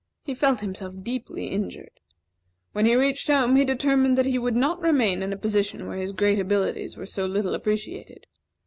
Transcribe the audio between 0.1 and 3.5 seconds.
He felt himself deeply injured. When he reached